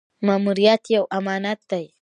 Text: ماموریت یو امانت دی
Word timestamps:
ماموریت 0.27 0.83
یو 0.95 1.03
امانت 1.17 1.59
دی 1.71 1.85